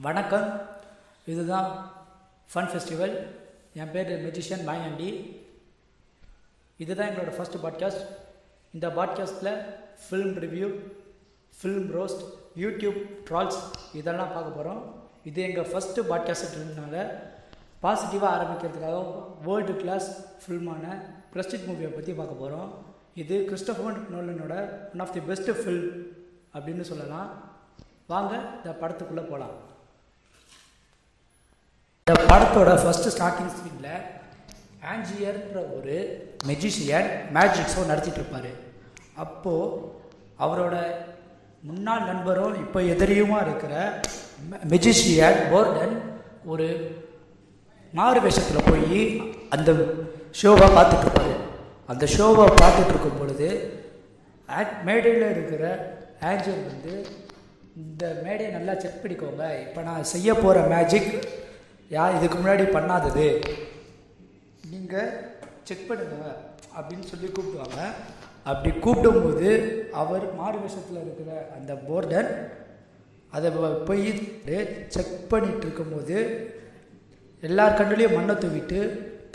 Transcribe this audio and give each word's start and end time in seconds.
வணக்கம். 0.00 0.60
இதுதான் 1.24 1.70
fun 2.52 2.68
festival 2.70 3.14
என் 3.74 3.90
பேர் 3.90 4.10
மெஜிஷியன் 4.26 4.64
மாயாண்டி 4.68 5.08
இதுதான் 6.76 7.08
எங்களோட 7.08 7.32
ஃபஸ்ட் 7.36 7.58
பாட்காஸ்ட் 7.62 8.04
இந்த 8.72 8.88
பாட்காஸ்ட்டில் 8.88 9.58
film 10.04 10.34
review 10.44 10.68
film 11.62 11.88
roast 11.96 12.22
YouTube 12.56 12.96
trolls 13.30 13.60
இதெல்லாம் 13.94 14.32
பார்க்க 14.32 14.50
போகிறோம் 14.50 14.80
இது 15.24 15.42
எங்கள் 15.42 15.64
ஃபஸ்ட்டு 15.64 16.06
பாட்காஸ்ட்னால 16.10 17.04
பாசிட்டிவாக 17.82 18.34
ஆரம்பிக்கிறதுக்காக 18.36 19.00
வேர்ல்டு 19.44 19.76
கிளாஸ் 19.76 20.08
ஃபில்மான 20.44 20.84
பிரஸ்டிட் 21.34 21.68
மூவியை 21.68 21.94
பற்றி 21.94 22.12
பார்க்க 22.12 22.34
போகிறோம் 22.34 22.70
இது 23.14 23.38
Christopher 23.50 24.00
நோலனோட 24.14 24.54
one 24.92 25.00
of 25.00 25.12
the 25.12 25.20
best 25.20 25.58
film 25.62 25.90
அப்படின்னு 26.54 26.80
சொல்லலாம். 26.80 27.28
வாங்க 28.06 28.32
இந்த 28.56 28.70
படத்துக்குள்ளே 28.80 29.24
போகலாம் 29.24 29.56
இந்த 32.10 32.22
படத்தோட 32.30 32.70
ஃபஸ்ட்டு 32.82 33.10
ஸ்டார்டிங் 33.14 33.50
சீனில் 33.56 33.98
ஆஞ்சியர்ன்ற 34.92 35.58
ஒரு 35.76 35.96
மெஜிஷியன் 36.48 37.08
மேஜிக் 37.36 37.70
ஷோ 37.72 37.82
நடத்திட்டு 37.90 38.18
இருப்பார். 38.20 38.48
அப்போது 39.24 39.76
அவரோட 40.44 40.74
முன்னாள் 41.68 42.08
நண்பரும் 42.08 42.56
இப்போ 42.62 42.80
எதிரியுமா 42.94 43.38
இருக்கிற 43.46 43.74
மெஜிஷியன் 44.72 45.38
போர்டன் 45.52 45.94
ஒரு 46.52 46.66
மாறு 47.92 48.22
வேஷத்தில் 48.24 48.68
போய் 48.70 48.98
அந்த 49.56 49.70
ஷோவை 50.40 50.68
பார்த்துட்ருப்பாரு 50.78 51.36
அந்த 51.94 52.08
ஷோவை 52.16 52.46
பார்த்துட்டு 52.62 52.92
இருக்கும் 52.94 53.20
பொழுது 53.20 53.50
மேடையில் 54.88 55.26
இருக்கிற 55.34 55.62
ஆஞ்சல் 56.30 56.64
வந்து 56.70 56.94
இந்த 57.82 58.04
மேடையை 58.24 58.50
நல்லா 58.56 58.74
செக் 58.84 59.02
பண்ணிக்கோங்க. 59.04 59.44
இப்போ 59.66 59.82
நான் 59.90 60.10
செய்ய 60.14 60.34
போகிற 60.44 60.66
மேஜிக் 60.74 61.12
யா 61.94 62.02
இதுக்கு 62.16 62.36
முன்னாடி 62.38 62.64
பண்ணாதது. 62.76 63.26
நீங்கள் 64.72 65.12
செக் 65.68 65.88
பண்ணுங்க 65.88 66.26
அப்படின்னு 66.76 67.06
சொல்லி 67.12 67.28
கூப்பிடுவாங்க. 67.28 67.78
அப்படி 68.50 68.70
கூப்பிடும்போது 68.84 69.48
அவர் 70.02 70.24
மாறு 70.40 70.58
வேஷத்தில் 70.64 71.00
இருக்கிற 71.04 71.30
அந்த 71.56 71.72
போர்டன் 71.88 72.30
அதை 73.36 73.50
போய் 73.88 74.06
செக் 74.94 75.16
பண்ணிட்டு 75.32 75.64
இருக்கும்போது 75.66 76.16
எல்லார் 77.48 77.78
கண்ணுலேயும் 77.80 78.16
மண்ணை 78.18 78.34
தூவிட்டு 78.44 78.78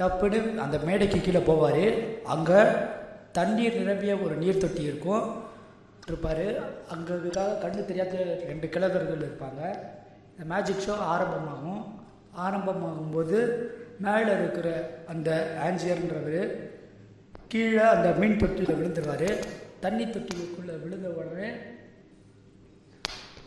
தப்புன்னு 0.01 0.39
அந்த 0.65 0.77
மேடைக்கு 0.87 1.19
கீழே 1.25 1.41
போவார். 1.49 1.85
அங்கே 2.35 2.61
தண்ணீர் 3.37 3.77
நிரம்பிய 3.81 4.15
ஒரு 4.25 4.35
நீர் 4.43 4.63
தொட்டி 4.63 4.81
இருக்கும். 4.89 5.27
இருப்பார். 6.07 6.47
அங்கே 6.93 7.13
இதுக்காக 7.19 7.59
கண்ணு 7.61 7.89
தெரியாத 7.91 8.15
ரெண்டு 8.49 8.67
கிழக்கர்கள் 8.73 9.23
இருப்பாங்க. 9.27 9.61
இந்த 10.31 10.43
மேஜிக் 10.53 10.83
ஷோ 10.87 10.95
ஆரம்பமாகும். 11.13 11.83
ஆரம்பமாகும்போது 12.43 13.39
மேலே 13.99 14.31
இருக்கிற 14.33 14.67
அந்த 15.07 15.29
ஆஞ்சியர்ன்றவர் 15.65 16.47
கீழே 17.47 17.81
அந்த 17.81 18.11
மீன் 18.11 18.37
தொட்டியில் 18.37 18.77
விழுந்துருவார். 18.79 19.29
தண்ணி 19.79 20.05
தொட்டிலுக்குள்ளே 20.05 20.75
விழுந்த 20.83 21.09
உடனே 21.09 21.49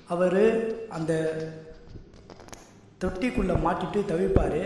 அவர் 0.08 0.42
அந்த 0.88 1.12
தொட்டிக்குள்ளே 3.04 3.56
மாட்டிட்டு 3.64 4.00
தவிப்பார். 4.12 4.62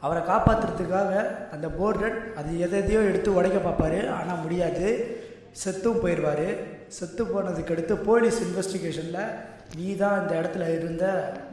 அவரை 0.00 0.22
காப்பாற்றுறதுக்காக 0.22 1.12
அந்த 1.50 1.68
போர்டன் 1.78 2.18
அது 2.34 2.60
எதையோ 2.60 3.00
எடுத்து 3.00 3.34
உடைக்க 3.34 3.58
பார்ப்பாரு. 3.58 4.10
ஆனால் 4.10 4.42
முடியாது. 4.42 4.88
செத்தும் 5.62 6.00
போயிடுவார் 6.02 6.48
செத்து 6.98 7.22
போனதுக்கு 7.24 7.74
அடுத்து 7.74 7.94
போலீஸ் 8.08 8.38
இன்வெஸ்டிகேஷனில் 8.46 9.20
நீ 9.78 9.86
தான் 9.96 10.18
இந்த 10.22 10.32
இடத்துல 10.40 10.64
இருந்த 10.78 11.04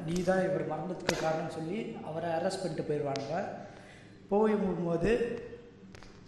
நீ 0.08 0.16
தான் 0.30 0.44
இவர் 0.48 0.72
மரணத்துக்கு 0.72 1.16
காரணம் 1.22 1.56
சொல்லி 1.58 1.80
அவரை 2.10 2.30
அரெஸ்ட் 2.38 2.64
பண்ணிட்டு 2.64 2.88
போயிடுவாங்க 2.90 3.34
போகும்போது 4.32 5.12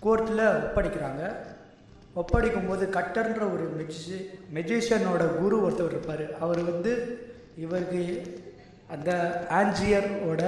கோர்ட்டில் 0.06 0.46
ஒப்படைக்கிறாங்க. 0.62 1.24
ஒப்படைக்கும் 2.22 2.68
போது 2.70 2.86
கட்டர்ன்ற 2.96 3.44
ஒரு 3.54 3.66
மெஜிஷி 3.78 4.18
மெஜிஷியனோட 4.56 5.24
குரு 5.38 5.56
ஒருத்தவர் 5.66 5.94
இருப்பார். 5.96 6.26
அவர் 6.44 6.62
வந்து 6.72 6.92
இவருக்கு 7.64 8.02
அந்த 8.96 9.12
ஆன்ஜியரோட 9.60 10.44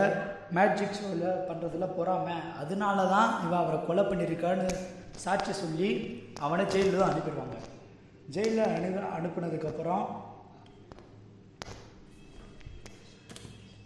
மேஜிக் 0.57 0.97
ஷோவில் 0.97 1.39
பண்ணுறதுல 1.47 1.87
பொறாமை. 1.97 2.35
அதனால 2.61 2.97
தான் 3.15 3.31
இவன் 3.45 3.61
அவரை 3.61 3.79
கொலை 3.87 4.03
பண்ணியிருக்கான்னு 4.03 4.69
சாட்சி 5.23 5.53
சொல்லி 5.53 5.89
அவனை 6.39 6.65
ஜெயிலில் 6.65 6.99
தான் 6.99 7.11
அனுப்பிடுவாங்க. 7.11 7.57
ஜெயிலில் 8.29 8.71
அனு 8.75 8.89
அனுப்புனதுக்கப்புறம் 9.17 10.05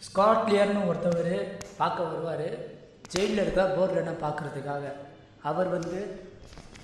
ஸ்காட்லியர்னு 0.07 0.87
ஒருத்தவர் 0.91 1.59
பார்க்க 1.77 2.03
வருவார். 2.03 2.47
ஜெயிலில் 3.13 3.43
இருக்க 3.43 3.89
என்ன 3.95 4.11
பார்க்குறதுக்காக. 4.25 4.91
அவர் 5.41 5.69
வந்து 5.69 6.27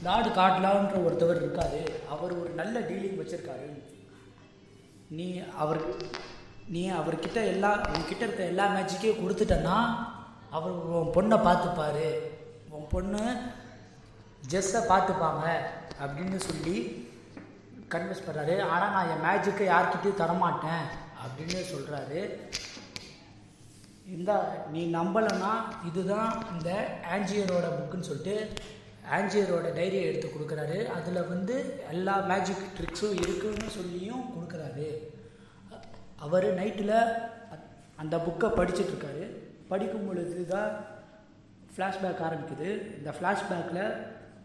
நாடு 0.01 0.29
காட்லான்ற 0.29 0.95
ஒருத்தவர் 1.07 1.41
இருக்காரு. 1.44 1.81
அவர் 2.09 2.39
ஒரு 2.41 2.50
நல்ல 2.50 2.79
டீலிங் 2.79 3.19
வச்சுருக்காரு. 3.22 3.67
நீ 5.09 5.39
அவர் 5.63 5.81
நீ 6.67 6.91
அவர்கிட்ட 6.91 7.39
எல்லா 7.45 7.72
உங்ககிட்ட 7.88 8.23
இருக்க 8.25 8.44
எல்லா 8.44 8.66
மேட்சுக்கையும் 8.75 9.22
கொடுத்துட்டேன்னா 9.23 9.78
அவர் 10.50 10.72
உன் 10.72 11.13
பொண்ணை 11.16 11.38
பார்த்துப்பாரு. 11.47 12.09
உன் 12.69 12.88
பொண்ணு 12.89 13.23
ஜெஸ்ஸை 14.51 14.81
பார்த்துப்பாங்க 14.91 15.45
அப்படின்னு 16.03 16.39
சொல்லி 16.50 16.78
கன்வின்ஸ் 17.94 18.25
பண்ணுறாரு 18.28 18.56
ஆனால் 18.73 18.94
நான் 18.95 19.11
என் 19.13 19.25
மேஜிக்கை 19.28 19.66
யார்கிட்டையும் 19.72 20.22
தரமாட்டேன் 20.22 20.85
அப்படின்னு 21.23 21.59
சொல்கிறாரு 21.73 22.22
இந்த 24.16 24.31
நீ 24.73 24.81
நம்பலைன்னா 24.95 25.51
இதுதான் 25.89 26.31
இந்த 26.53 26.69
ஆஞ்சியரோட 27.13 27.67
புக்குன்னு 27.78 28.09
சொல்லிட்டு 28.09 28.35
ஆஞ்சியரோட 29.16 29.67
டைரியை 29.78 30.03
எடுத்து 30.09 30.28
கொடுக்குறாரு. 30.29 30.78
அதில் 30.97 31.28
வந்து 31.31 31.55
எல்லா 31.94 32.16
மேஜிக் 32.31 32.63
ட்ரிக்ஸும் 32.78 33.17
இருக்குன்னு 33.23 33.69
சொல்லியும் 33.78 34.23
கொடுக்குறாரு. 34.34 34.88
அவர் 36.25 36.47
நைட்டில் 36.59 36.97
அந்த 38.01 38.16
புக்கை 38.25 38.47
படிச்சுட்ருக்காரு 38.59 39.23
படிக்கும் 39.72 40.07
பொழுது 40.07 40.45
தான் 40.53 40.72
ஃப்ளாஷ்பேக் 41.73 42.23
ஆரம்பிக்குது. 42.28 42.69
இந்த 42.97 43.11
ஃப்ளாஷ்பேக்கில் 43.17 43.84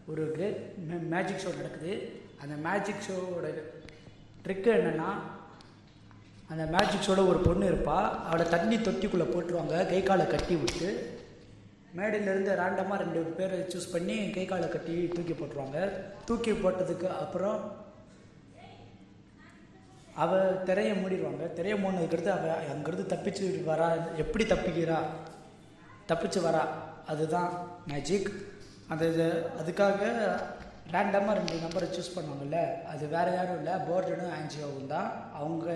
ஒரு 0.07 0.31
கிரேட் 0.31 0.73
மேஜிக் 1.09 1.41
ஷோ 1.43 1.55
நடக்குது. 1.55 2.11
அந்த 2.41 2.69
மேஜிக் 2.69 3.05
ஷோவோட 3.07 3.47
ட்ரிக்கு 4.43 4.69
என்னென்னா 4.77 5.11
அந்த 6.49 6.65
மேஜிக் 6.65 7.09
ஷோட 7.09 7.27
ஒரு 7.27 7.37
பொண்ணு 7.37 7.65
இருப்பாள் 7.65 8.15
அவளை 8.25 8.49
தண்ணி 8.49 8.75
தொட்டிக்குள்ளே 8.75 9.27
போட்டுருவாங்க. 9.33 9.87
கை 9.87 10.03
காலை 10.03 10.27
கட்டி 10.27 10.55
விட்டு 10.55 11.19
மேடையிலேருந்து 11.95 12.51
ரேண்டமாக 12.61 12.97
ரெண்டு 12.97 13.33
பேரை 13.37 13.59
சூஸ் 13.59 13.91
பண்ணி 13.91 14.29
கை 14.29 14.45
காலை 14.45 14.69
கட்டி 14.69 15.07
தூக்கி 15.07 15.31
போட்டுருவாங்க. 15.31 15.89
தூக்கி 16.25 16.51
போட்டதுக்கு 16.51 17.07
அப்புறம் 17.07 17.71
அவள் 20.15 20.63
திரையை 20.63 20.93
மூடிடுவாங்க. 20.97 21.53
திரையை 21.53 21.83
மூடினதுக்கடுத்து 21.83 22.27
அவள் 22.27 22.69
அங்கேருந்து 22.73 23.11
தப்பிச்சு 23.11 23.63
வரா. 23.67 24.15
எப்படி 24.15 24.45
தப்பிக்கிறா? 24.45 24.99
தப்பிச்சு 26.07 26.39
வரா. 26.47 26.67
அதுதான் 27.07 27.67
மேஜிக் 27.87 28.50
அந்த 28.91 29.03
இது 29.11 29.25
அதுக்காக 29.61 30.01
ரேண்டமாக 30.93 31.35
ரெண்டு 31.39 31.57
நம்பரை 31.63 31.87
சூஸ் 31.95 32.15
பண்ணுவாங்கல்ல 32.15 32.59
அது 32.91 33.03
வேறு 33.13 33.31
யாரும் 33.35 33.59
இல்லை 33.59 33.75
போர்டனும் 33.89 34.33
ஆன்ஜியோவும் 34.37 34.91
தான். 34.95 35.09
அவங்க 35.39 35.67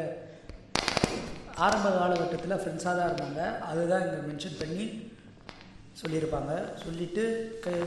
ஆரம்ப 1.65 1.87
காலகட்டத்தில் 1.99 2.59
ஃப்ரெண்ட்ஸாக 2.61 2.95
தான் 2.97 3.09
இருந்தாங்க. 3.09 3.43
அதுதான் 3.69 4.03
இங்கே 4.05 4.19
மென்ஷன் 4.29 4.59
பண்ணி 4.61 4.85
சொல்லியிருப்பாங்க. 6.01 6.53
சொல்லிட்டு 6.83 7.23
க 7.65 7.77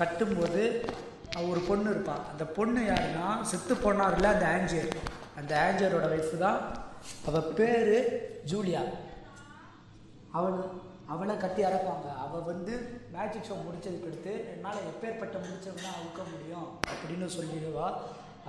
கட்டும்போது 0.00 0.62
ஒரு 1.50 1.60
பொண்ணு 1.68 1.88
இருப்பாள் 1.94 2.26
அந்த 2.32 2.44
பொண்ணு 2.58 2.80
யாருன்னா 2.90 3.26
செத்து 3.50 3.74
போனார்ல 3.84 4.28
அந்த 4.34 4.46
ஆஞ்சியர் 4.54 4.92
அந்த 5.40 5.52
ஆஞ்சரோட 5.66 6.06
வயசு 6.12 6.36
தான். 6.46 6.60
அவள் 7.28 7.52
பேர் 7.58 7.96
ஜூலியா. 8.50 8.82
அவள் 10.38 10.58
அவளை 11.12 11.34
கட்டி 11.36 11.62
அறப்பாங்க. 11.68 12.08
அவள் 12.24 12.48
வந்து 12.50 12.74
மேஜிக் 13.14 13.48
ஷோ 13.48 13.56
முடிச்சதுக்கு 13.64 14.10
அடுத்து 14.10 14.34
என்னால் 14.52 14.86
எப்பேற்பட்ட 14.90 15.36
முடிச்சவனா 15.46 15.90
அவுக்க 15.98 16.20
முடியும் 16.32 16.68
அப்படின்னு 16.92 17.28
சொல்லிடுவா. 17.36 17.88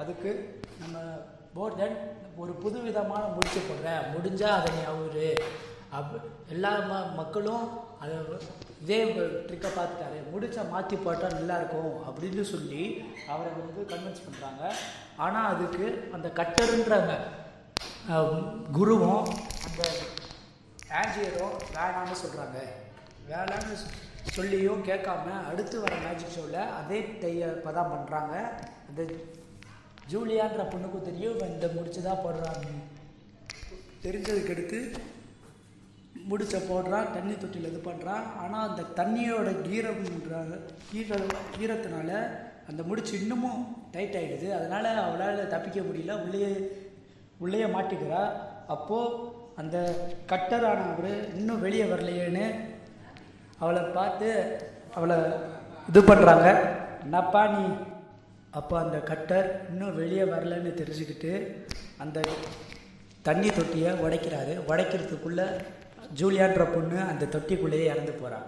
அதுக்கு 0.01 0.31
நம்ம 0.81 0.97
போர்டன் 1.57 1.97
ஒரு 2.41 2.53
புது 2.63 2.77
விதமான 2.87 3.23
முடிச்சு 3.35 3.59
போடுறேன் 3.61 4.07
முடிஞ்சால் 4.15 4.57
அதை 4.57 4.69
நீ 4.77 4.81
அவரு. 4.93 5.27
அப் 5.97 6.15
எல்லா 6.53 6.71
ம 6.89 6.93
மக்களும் 7.19 7.65
அதை 8.03 8.15
இதே 8.83 8.97
ட்ரிக்கை 9.47 9.69
பார்த்துட்டாரு. 9.75 10.17
முடிச்சா 10.33 10.63
மாற்றி 10.71 10.95
போட்டால் 11.03 11.35
நல்லாயிருக்கும் 11.37 11.93
அப்படின்னு 12.07 12.43
சொல்லி 12.53 12.83
அவரை 13.33 13.51
வந்து 13.59 13.81
கன்வின்ஸ் 13.91 14.25
பண்ணுறாங்க 14.25 14.63
ஆனால் 15.25 15.49
அதுக்கு 15.53 15.85
அந்த 16.15 16.27
கட்டருன்றவங்க 16.39 17.15
குருவும் 18.77 19.25
அந்த 19.67 19.81
ஆஞ்சியரும் 20.97 21.55
வேணான்னு 21.75 22.15
சொல்கிறாங்க 22.23 22.57
வேணாம்னு 23.29 23.77
சொல்லியும் 24.35 24.85
கேட்காம 24.89 25.33
அடுத்து 25.49 25.75
வர 25.83 25.95
மேஜிக் 26.05 26.35
ஷோவில் 26.35 26.61
அதே 26.79 26.99
டைப்பை 27.23 27.71
தான் 27.77 27.91
பண்ணுறாங்க 27.93 28.33
அந்த 28.87 29.01
ஜூலியான்ற 30.11 30.63
பொண்ணுக்கும் 30.71 31.07
தெரியும் 31.09 31.43
இந்த 31.51 31.67
முடிச்சு 31.75 32.01
தான் 32.07 32.23
போடுறாங்க. 32.23 32.65
தெரிஞ்சதுக்கு 34.05 34.53
எடுத்து 34.55 34.79
முடிச்ச 36.31 36.55
போடுறான் 36.69 37.11
தண்ணி 37.15 37.33
தொட்டியில் 37.35 37.69
இது 37.71 37.81
பண்ணுறான் 37.87 38.25
ஆனால் 38.41 38.67
அந்த 38.69 38.83
தண்ணியோட 38.99 39.49
ஈரம்ன்ற 39.75 40.35
ஈர 40.99 41.17
ஈரத்தினால 41.63 42.11
அந்த 42.69 42.81
முடிச்சு 42.89 43.13
இன்னமும் 43.21 43.63
டைட் 43.95 44.17
ஆகிடுது 44.19 44.47
அதனால் 44.59 44.89
அவளால் 45.05 45.51
தப்பிக்க 45.55 45.79
முடியல. 45.87 46.13
உள்ளே 46.25 46.51
உள்ளே 47.43 47.63
மாட்டிக்கிறா. 47.75 48.21
அப்போது 48.75 49.33
அந்த 49.61 49.77
கட்டரானவர் 50.31 51.11
இன்னும் 51.35 51.63
வெளியே 51.65 51.83
வரலையேன்னு 51.83 52.45
அவளை 53.59 53.81
பார்த்து 53.97 54.29
அவளை 54.97 55.17
இது 55.89 56.01
பண்ணுறாங்க 56.01 56.47
என்னப்பா 57.03 57.41
நீ? 57.47 57.65
அப்போ 58.59 58.75
அந்த 58.79 58.97
கட்டர் 59.09 59.47
இன்னும் 59.69 59.95
வெளியே 59.95 60.23
வரலன்னு 60.33 60.71
தெரிஞ்சுக்கிட்டு 60.81 61.31
அந்த 62.03 62.17
தண்ணி 63.27 63.49
தொட்டியை 63.49 63.91
உடைக்கிறாரு. 64.05 64.53
உடைக்கிறதுக்குள்ளே 64.69 65.45
ஜூலியான்ற 66.19 66.63
பொண்ணு 66.73 66.97
அந்த 67.11 67.25
தொட்டிக்குள்ளேயே 67.25 67.85
இறந்து 67.93 68.11
போகிறாள் 68.11 68.47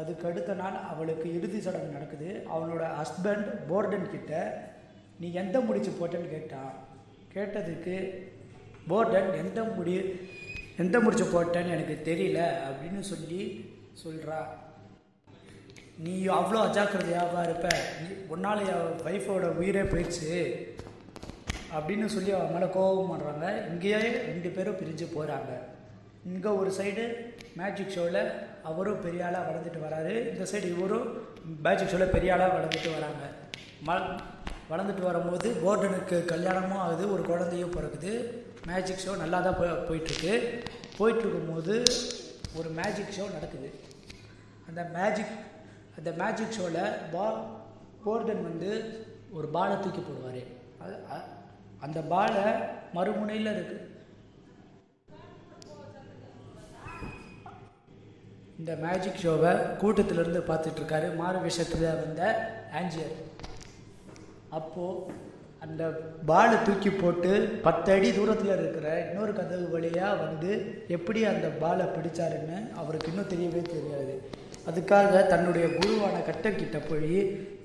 அதுக்கு 0.00 0.24
அடுத்த 0.28 0.52
நாள் 0.54 0.76
அவளுக்கு 0.90 1.26
இறுதி 1.38 1.60
சடங்கு 1.60 1.96
நடக்குது. 1.96 2.28
அவளோட 2.54 2.84
ஹஸ்பண்ட் 2.98 3.48
போர்டன் 3.70 4.10
கிட்ட 4.10 4.32
நீ 5.20 5.28
எந்த 5.42 5.60
முடிச்சு 5.60 5.90
போட்டேன்னு 5.90 6.34
கேட்டான். 6.34 6.72
கேட்டதுக்கு 7.34 7.96
போர்டன் 8.86 9.34
எந்த 9.34 9.62
முடி 9.76 9.94
எந்த 10.76 11.00
முடிச்சு 11.00 11.24
போட்டேன்னு 11.24 11.74
எனக்கு 11.76 11.96
தெரியல 12.04 12.40
அப்படின்னு 12.66 13.00
சொல்லி 13.12 13.40
சொல்கிறா 14.04 14.38
நீ 15.96 16.26
அவ்வளோ 16.28 16.58
அஜாக்கிரதையாக 16.66 17.44
இருப்ப? 17.44 17.68
நீ 18.00 18.08
உன்னால் 18.28 18.60
என் 18.66 19.00
ஒய்ஃபோட 19.04 19.46
உயிரே 19.56 19.82
போயிடுச்சு 19.82 20.34
அப்படின்னு 21.74 22.06
சொல்லி 22.06 22.32
அவன் 22.32 22.52
மேலே 22.52 22.68
கோபம் 22.72 23.10
பண்ணுறாங்க 23.12 23.46
இங்கேயே 23.68 23.98
ரெண்டு 24.28 24.48
பேரும் 24.48 24.76
பிரிஞ்சு 24.76 25.06
போகிறாங்க 25.14 25.50
இங்கே 26.24 26.48
ஒரு 26.60 26.70
சைடு 26.78 27.04
மேஜிக் 27.56 27.90
ஷோவில் 27.90 28.20
அவரும் 28.62 29.00
பெரிய 29.00 29.26
ஆளாக 29.26 29.46
வளர்ந்துட்டு 29.48 29.80
வராரு. 29.86 30.14
இந்த 30.32 30.44
சைடு 30.52 30.66
இவரும் 30.74 31.06
மேஜிக் 31.62 31.88
ஷோவில் 31.88 32.10
பெரிய 32.10 32.34
ஆளாக 32.34 32.54
வளர்ந்துட்டு 32.56 32.90
வராங்க. 32.96 33.22
ம 33.86 33.90
வளர்ந்துட்டு 34.70 35.00
வரும்போது 35.00 35.48
போர்டனுக்கு 35.64 36.24
கல்யாணமும் 36.24 36.78
ஆகுது 36.78 37.12
ஒரு 37.12 37.22
குழந்தையும் 37.22 37.74
பிறக்குது. 37.76 38.12
மேஜிக் 38.68 39.04
ஷோ 39.04 39.12
நல்லா 39.22 39.38
தான் 39.46 39.58
போய் 39.58 39.84
போயிட்டுருக்கு. 39.88 40.34
போயிட்டுருக்கும்போது 40.98 41.74
ஒரு 42.58 42.68
மேஜிக் 42.78 43.14
ஷோ 43.18 43.26
நடக்குது. 43.36 43.68
அந்த 44.68 44.82
மேஜிக் 44.96 45.34
அந்த 45.98 46.10
மேஜிக் 46.22 46.56
ஷோவில் 46.56 46.96
பா 47.12 47.26
போர்டன் 48.04 48.46
வந்து 48.48 48.70
ஒரு 49.36 49.48
பாலை 49.56 49.76
தூக்கி 49.84 50.02
போடுவார். 50.04 50.42
அது 50.82 50.96
அந்த 51.86 51.98
பாலை 52.12 52.44
மறுமுனையில் 52.96 53.52
இருக்கு. 53.54 53.76
இந்த 58.60 58.72
மேஜிக் 58.84 59.20
ஷோவை 59.22 59.50
கூட்டத்திலேருந்து 59.80 60.40
பார்த்துட்ருக்காரு 60.50 61.08
மாறு 61.18 61.38
விஷயத்தில் 61.48 61.84
வந்த 62.02 62.22
ஆஞ்சியர் 62.78 63.16
அப்போது 64.58 65.26
அந்த 65.64 65.84
பாலை 66.30 66.56
தூக்கி 66.62 66.90
போட்டு 66.90 67.30
பத்து 67.66 67.92
அடி 67.92 68.14
தூரத்தில் 68.14 68.58
இருக்கிற 68.58 69.08
இன்னொரு 69.10 69.32
கதவு 69.34 69.70
வழியாக 69.70 70.22
வந்து 70.24 70.50
எப்படி 70.88 71.24
அந்த 71.24 71.48
பாலை 71.48 71.86
பிடிச்சாருன்னு 71.86 72.72
அவருக்கு 72.72 73.08
இன்னும் 73.12 73.32
தெரியவே 73.32 73.62
தெரியாது. 73.62 74.30
அதுக்காக 74.68 75.26
தன்னுடைய 75.26 75.66
குருவான 75.66 76.16
கட்டக்கிட்ட 76.28 76.78
போய் 76.88 77.16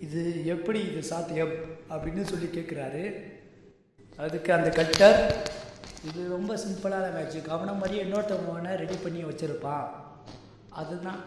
இது 0.05 0.45
எப்படி 0.45 0.79
இது 0.89 1.03
சாத்தியம்? 1.03 1.53
அப்படின்னு 1.89 2.21
சொல்லி 2.21 2.45
கேட்குறாரு 2.45 3.03
அதுக்கு 4.17 4.53
அந்த 4.53 4.69
கட்டர் 4.69 5.19
இது 6.07 6.29
ரொம்ப 6.29 6.55
சிம்பிளான 6.55 7.05
மேட்ச்சு 7.15 7.47
அவனை 7.47 7.73
மாதிரியே 7.73 8.03
இன்னொருத்தவனை 8.03 8.75
ரெடி 8.75 8.95
பண்ணி 9.03 9.23
வச்சுருப்பான். 9.23 9.87
அதுதான் 10.69 11.21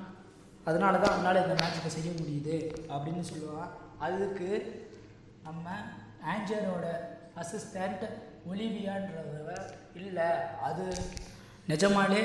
அதனால 0.65 0.99
தான் 0.99 1.15
அவனால் 1.15 1.43
இந்த 1.43 1.55
மேட்சுக்கு 1.63 1.97
செய்ய 1.97 2.11
முடியுது. 2.11 2.57
அப்படின்னு 2.89 3.23
சொல்லுவான். 3.33 3.71
அதுக்கு 3.99 4.51
நம்ம 5.45 5.69
ஆஞ்சனோட 6.33 6.87
அசிஸ்டண்ட் 7.41 8.05
ஒலிவியான்றவ 8.51 9.57
இல்லை 10.03 10.29
அது 10.69 10.85
நிஜமாலே 11.71 12.23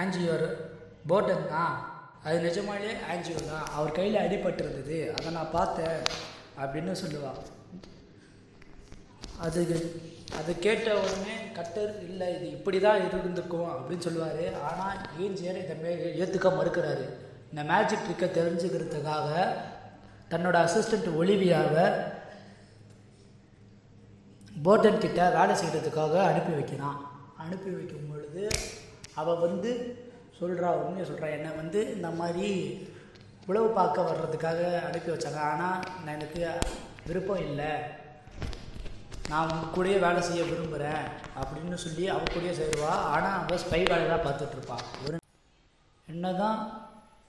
ஆஞ்சியோர். 0.00 0.46
போட்டன் 1.10 1.48
தான். 1.54 1.74
அது 2.24 2.36
நிஜமாலே 2.46 2.92
ஆஞ்சியோ 3.12 3.40
தான். 3.50 3.66
அவர் 3.76 3.96
கையில் 3.98 4.22
அடிபட்டிருந்தது 4.24 4.98
அதை 5.16 5.28
நான் 5.36 5.54
பார்த்தேன் 5.58 5.98
அப்படின்னு 6.62 6.92
சொல்லுவாள் 7.02 7.40
அதுக்கு 9.46 9.78
அது 10.38 10.50
கேட்ட 10.66 10.88
உடனே 11.02 11.36
கட்டர் 11.56 11.92
இல்லை 12.08 12.26
இது 12.34 12.46
இப்படி 12.56 12.78
தான் 12.86 13.02
இருந்திருக்கும் 13.06 13.70
அப்படின்னு 13.72 14.06
சொல்லுவார். 14.06 14.44
ஆனால் 14.68 15.00
ஏஞ்சியர் 15.24 15.62
இதை 15.62 15.76
மே 15.82 15.92
ஏற்றுக்க 16.22 16.50
மறுக்கிறாரு. 16.58 17.06
இந்த 17.50 17.62
மேஜிக் 17.72 18.04
ட்ரிக்கை 18.06 18.28
தெரிஞ்சுக்கிறதுக்காக 18.38 19.30
தன்னோட 20.32 20.56
அசிஸ்டண்ட் 20.66 21.08
ஒலிவியாவை 21.20 21.86
போர்டன் 24.64 25.02
கிட்ட 25.04 25.20
வேலை 25.36 25.54
செய்கிறதுக்காக 25.60 26.14
அனுப்பி 26.28 26.52
வைக்கிறான். 26.56 26.98
அனுப்பி 27.44 27.70
வைக்கும் 27.76 28.08
பொழுது 28.10 28.44
அவள் 29.20 29.42
வந்து 29.46 29.70
சொல்கிறா 30.38 30.68
உண்மையை 30.82 31.04
சொல்கிறா 31.08 31.28
என்னை 31.36 31.50
வந்து 31.60 31.80
இந்த 31.94 32.08
மாதிரி 32.20 32.50
உழவு 33.50 33.68
பார்க்க 33.78 34.08
வர்றதுக்காக 34.08 34.60
அனுப்பி 34.88 35.10
வச்சாங்க. 35.12 35.40
ஆனால் 35.52 35.80
நான் 36.02 36.14
எனக்கு 36.18 36.42
விருப்பம் 37.08 37.44
இல்லை. 37.48 37.72
நான் 39.30 39.50
உங்க 39.52 39.66
கூடயே 39.74 39.96
வேலை 40.04 40.20
செய்ய 40.28 40.42
விரும்புகிறேன் 40.50 41.04
அப்படின்னு 41.40 41.76
சொல்லி 41.84 42.04
அவ 42.14 42.22
கூடயே 42.28 42.54
சேருவா. 42.60 42.92
ஆனால் 43.14 43.38
அவள் 43.40 43.62
ஸ்பை 43.64 43.82
வேலை 43.92 44.04
தான் 44.12 44.26
பார்த்துட்ருப்பாள் 44.26 44.86
ஒரு 45.06 45.18
என்ன 46.08 46.32
தான் 46.42 46.58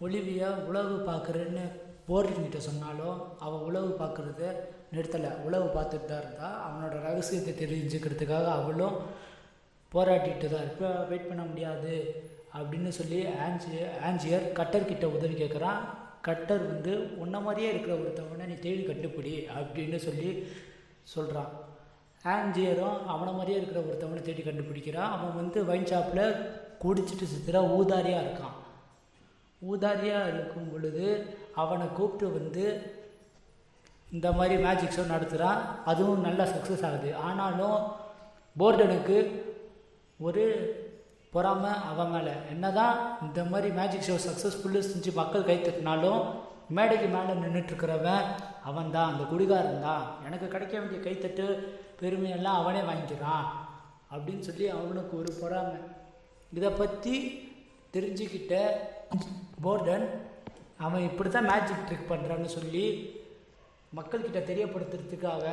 ஒளிவியாக 0.06 0.64
உழவு 0.70 0.96
பார்க்குறேன்னு 1.10 1.66
போர்டிங்கிட்ட 2.08 2.60
சொன்னாலும் 2.70 3.20
அவள் 3.46 3.66
உழவு 3.68 3.92
பார்க்குறத 4.00 4.44
நிறுத்தலை. 4.96 5.32
உழவு 5.48 5.68
பார்த்துட்டு 5.76 6.08
தான் 6.10 6.24
இருந்தா. 6.24 6.48
அவனோட 6.68 6.96
ரகசியத்தை 7.08 7.54
தெரிஞ்சுக்கிறதுக்காக 7.62 8.48
அவளும் 8.60 8.98
போராட்டிகிட்டு 9.92 10.48
தான் 10.54 10.70
இப்போ 10.72 10.88
வெயிட் 11.10 11.30
பண்ண 11.30 11.44
முடியாது 11.50 11.96
அப்படின்னு 12.58 12.92
சொல்லி 13.00 13.20
ஆன்சியர் 13.46 13.94
ஆன்சியர் 14.08 14.46
கட்டர்கிட்ட 14.60 15.06
உதவி 15.18 15.36
கேட்குறான் 15.42 15.82
கட்டர் 16.28 16.64
வந்து 16.72 16.92
உன்ன 17.24 17.40
மாதிரியே 17.46 17.70
இருக்கிற 17.72 17.94
ஒருத்தவனை 18.02 18.46
நீ 18.52 18.56
தேடி 18.66 18.84
கண்டுபிடி 18.88 19.34
அப்படின்னு 19.60 19.98
சொல்லி 20.08 20.30
சொல்கிறான் 21.14 21.52
ஆஞ்சியரும் 22.34 23.00
அவனை 23.14 23.32
மாதிரியே 23.34 23.58
இருக்கிற 23.60 23.80
ஒருத்தவனை 23.88 24.22
தேடி 24.22 24.44
கண்டுபிடிக்கிறான். 24.44 25.14
அவன் 25.16 25.40
வந்து 25.42 25.60
வைன் 25.70 25.90
ஷாப்பில் 25.92 26.26
குடிச்சிட்டு 26.84 27.26
சுற்றுற 27.32 27.58
ஊதாரியாக 27.78 28.24
இருக்கான். 28.26 28.56
ஊதாரியாக 29.62 30.32
இருக்கும் 30.34 30.72
பொழுது 30.72 31.06
அவனை 31.62 31.86
கூப்பிட்டு 31.98 32.28
வந்து 32.40 32.66
இந்த 34.12 34.28
மாதிரி 34.38 34.56
மேஜிக் 34.64 34.96
ஷோ 34.96 35.04
நடத்துகிறான் 35.12 35.60
அதுவும் 35.92 36.26
நல்லா 36.28 36.46
சக்ஸஸ் 36.54 36.86
ஆகுது. 36.88 37.10
ஆனாலும் 37.28 37.80
போர்டனுக்கு 38.62 39.18
ஒரு 40.28 40.44
பொறாமை 41.34 41.72
அவன் 41.92 42.12
மேலே. 42.14 42.34
என்ன 42.54 42.66
தான் 42.80 42.96
இந்த 43.26 43.40
மாதிரி 43.52 43.70
மேஜிக் 43.80 44.08
ஷோ 44.10 44.16
சக்ஸஸ்ஃபுல்லு 44.26 44.82
செஞ்சு 44.90 45.12
மக்கள் 45.20 45.48
கை 45.50 45.58
தட்டினாலும் 45.62 46.22
மேடைக்கு 46.78 47.08
மேலே 47.16 47.34
நின்றுட்டுருக்கிறவன் 47.44 48.28
அவன் 48.70 48.92
தான் 48.96 49.10
அந்த 49.12 49.24
குடிகாரன் 49.32 49.86
தான் 49.88 50.04
எனக்கு 50.26 50.48
கிடைக்க 50.48 50.74
வேண்டிய 50.80 51.00
கைத்தட்டு 51.06 51.46
பெருமையெல்லாம் 52.02 52.60
அவனே 52.62 52.82
வாங்கிக்கிறான் 52.90 53.48
அப்படின்னு 54.14 54.44
சொல்லி 54.50 54.66
அவனுக்கு 54.76 55.14
ஒரு 55.22 55.32
பொறாமை. 55.42 55.80
இதை 56.58 56.70
பற்றி 56.82 57.16
தெரிஞ்சுக்கிட்ட 57.96 58.56
போர்டன் 59.66 60.06
அவன் 60.86 61.08
இப்படி 61.10 61.30
தான் 61.30 61.50
மேஜிக் 61.52 61.86
ட்ரிக் 61.88 62.12
பண்ணுறான்னு 62.12 62.50
சொல்லி 62.58 62.86
மக்கள்கிட்ட 63.98 64.40
தெரியப்படுத்துறதுக்காக 64.50 65.46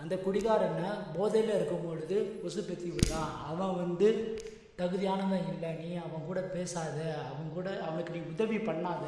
அந்த 0.00 0.14
குடிகாரனை 0.24 0.90
போதையில் 1.14 1.54
இருக்கும் 1.56 1.86
பொழுது 1.86 2.16
உசுப்பேத்தி 2.48 2.88
விடுறான். 2.92 3.32
அவன் 3.50 3.78
வந்து 3.82 4.08
தகுதியானவன் 4.80 5.48
இல்லை 5.52 5.70
நீ 5.80 5.88
அவன் 6.04 6.26
கூட 6.28 6.40
பேசாத 6.54 6.98
அவன் 7.30 7.48
கூட 7.56 7.68
அவனுக்கு 7.86 8.14
நீ 8.16 8.20
உதவி 8.34 8.58
பண்ணாத. 8.68 9.06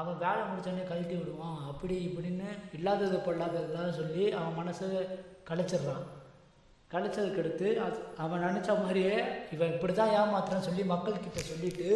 அவன் 0.00 0.22
வேலை 0.24 0.40
முடிச்சோடனே 0.48 0.88
கழட்டி 0.88 1.14
விடுவான். 1.18 1.60
அப்படி 1.70 1.96
இப்படின்னு 2.08 2.48
இல்லாதது 2.78 3.18
பொல்லாததெல்லாம் 3.26 3.98
சொல்லி 4.00 4.24
அவன் 4.38 4.58
மனசை 4.60 4.88
கலைச்சிடுறான். 5.50 6.04
கலைச்சதுக்கு 6.94 7.40
அடுத்து 7.42 7.68
அது 7.84 7.96
அவன் 8.24 8.44
நினச்ச 8.48 8.68
மாதிரியே 8.82 9.14
இவன் 9.54 9.72
இப்படி 9.74 9.92
தான் 9.92 10.12
ஏமாத்துறான்னு 10.18 10.68
சொல்லி 10.68 10.82
மக்கள்கிட்ட 10.92 11.40
சொல்லிட்டு 11.52 11.88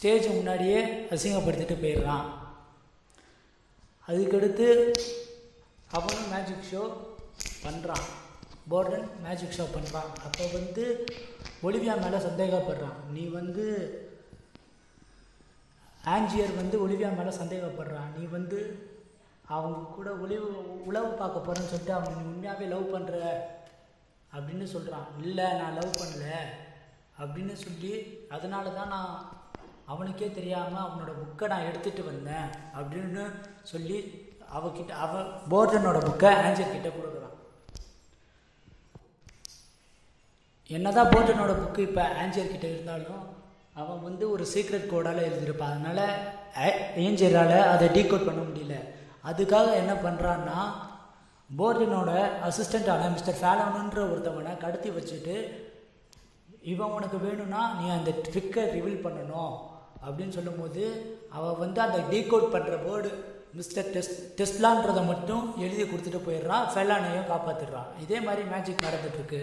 ஸ்டேஜ் 0.00 0.26
முன்னாடியே 0.36 0.76
அசிங்கப்படுத்திட்டு 1.14 1.74
போயிடுறான். 1.80 2.28
அதுக்கடுத்து 4.10 4.68
அவனும் 5.96 6.30
மேஜிக் 6.32 6.68
ஷோ 6.68 6.82
பண்ணுறான் 7.64 8.06
போர்டன் 8.70 9.04
மேஜிக் 9.24 9.56
ஷோ 9.56 9.64
பண்ணுறான் 9.74 10.08
அப்போ 10.26 10.44
வந்து 10.52 10.84
ஒலிவியா 11.66 11.94
மேலே 12.04 12.18
சந்தேகப்படுறான். 12.26 12.96
நீ 13.14 13.24
வந்து 13.38 13.66
ஆஞ்சியர் 16.14 16.54
வந்து 16.60 16.78
ஒலிவியா 16.84 17.10
மேலே 17.18 17.34
சந்தேகப்படுறான். 17.40 18.08
நீ 18.16 18.24
வந்து 18.36 18.60
அவங்க 19.56 19.82
கூட 19.96 20.10
ஒளிவு 20.22 20.48
உழவு 20.88 21.10
பார்க்க 21.20 21.44
போகிறேன்னு 21.48 21.72
சொல்லிட்டு 21.72 21.96
அவங்க 21.96 22.14
நீ 22.16 22.24
உண்மையாகவே 22.30 22.70
லவ் 22.72 22.94
பண்ணுற 22.94 23.20
அப்படின்னு 24.36 24.68
சொல்கிறான் 24.74 25.10
இல்லை 25.26 25.48
நான் 25.60 25.78
லவ் 25.80 26.00
பண்ணல 26.00 26.24
அப்படின்னு 27.20 27.56
சொல்லி 27.66 27.92
அதனால 28.38 28.72
தான் 28.78 28.94
நான் 28.96 29.14
அவனுக்கே 29.92 30.28
தெரியாமல் 30.38 30.84
அவனோட 30.86 31.12
புக்கை 31.20 31.46
நான் 31.52 31.68
எடுத்துகிட்டு 31.68 32.02
வந்தேன் 32.10 32.48
அப்படின்னு 32.78 33.22
சொல்லி 33.70 33.98
அவகிட்ட 34.56 34.92
அவ 35.04 35.22
போர்டனோட 35.52 35.98
புக்கை 36.06 36.30
ஆன்சர் 36.44 36.74
கிட்ட 36.74 36.88
கொடுக்குறான். 36.90 37.36
என்னதான் 40.76 41.10
போர்டனோட 41.12 41.52
புக்கு 41.62 41.80
இப்போ 41.88 42.02
ஆன்சர் 42.22 42.52
கிட்ட 42.52 42.66
இருந்தாலும் 42.72 43.22
அவன் 43.80 44.04
வந்து 44.06 44.24
ஒரு 44.34 44.44
சீக்ரெட் 44.52 44.90
கோடால் 44.92 45.26
எழுதியிருப்பான். 45.28 45.74
அதனால் 45.76 46.04
ஏஞ்சரால் 47.04 47.56
அதை 47.72 47.88
டீகோட் 47.96 48.28
பண்ண 48.28 48.42
முடியல. 48.48 48.76
அதுக்காக 49.30 49.68
என்ன 49.82 49.92
பண்ணுறான்னா 50.04 50.58
போர்டனோட 51.50 52.10
அசிஸ்டண்ட்டான 52.48 53.10
மிஸ்டர் 53.14 53.40
ஃபேலோனுன்ற 53.40 54.00
ஒருத்தவனை 54.10 54.52
கடத்தி 54.64 54.90
வச்சுட்டு 54.98 55.36
இவன் 56.72 56.94
உனக்கு 56.98 57.18
வேணும்னா 57.26 57.62
நீ 57.80 57.84
அந்த 57.96 58.10
ட்ரிக்கை 58.28 58.64
ரிவீல் 58.76 59.04
பண்ணணும். 59.06 59.54
அப்படின்னு 60.04 60.36
சொல்லும்போது 60.36 60.82
அவள் 61.30 61.60
வந்து 61.62 61.80
அந்த 61.80 61.98
டீகோட் 62.12 62.52
பண்ணுற 62.54 62.76
போர்டு 62.86 63.10
மிஸ்டர் 63.52 63.90
டெஸ்ட் 63.94 64.18
டெஸ்ட்லான்றதை 64.40 65.02
மட்டும் 65.06 65.58
எழுதி 65.58 65.82
கொடுத்துட்டு 65.82 66.20
போயிடுறான் 66.26 66.68
ஃபெல்லானையும் 66.72 67.30
காப்பாற்றிடுறான் 67.32 67.90
இதே 68.00 68.20
மாதிரி 68.20 68.42
மேஜிக் 68.52 68.86
நடந்துட்டுருக்கு. 68.86 69.40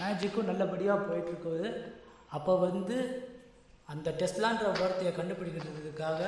மேஜிக்கும் 0.00 0.50
நல்லபடியாக 0.50 1.04
போயிட்டுருக்குது. 1.08 1.68
அப்போ 2.36 2.52
வந்து 2.56 2.96
அந்த 3.92 4.10
டெஸ்ட்லான்ற 4.10 4.66
வார்த்தையை 4.80 5.12
கண்டுபிடிக்கிறதுக்காக 5.16 6.20